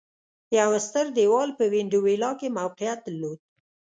یو 0.59 0.69
ستر 0.87 1.05
دېوال 1.17 1.49
په 1.59 1.63
وینډولا 1.71 2.31
کې 2.39 2.55
موقعیت 2.59 2.99
درلود 3.05 3.39